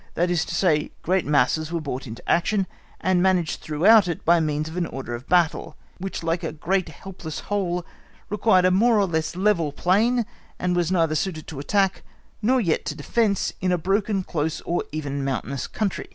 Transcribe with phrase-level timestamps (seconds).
[0.15, 2.65] That is to say, great masses were brought into action,
[3.01, 6.89] and managed throughout it by means of an order of battle, which like a great
[6.89, 7.85] helpless whole
[8.27, 10.25] required a more or less level plain
[10.57, 12.01] and was neither suited to attack,
[12.41, 16.09] nor yet to defence in a broken, close or even mountainous country.